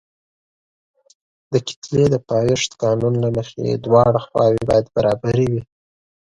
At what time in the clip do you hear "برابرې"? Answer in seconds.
4.95-5.45